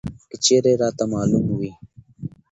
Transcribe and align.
که 0.29 0.37
چېرې 0.43 0.73
راته 0.81 1.03
معلوم 1.11 1.45
وى! 1.59 1.71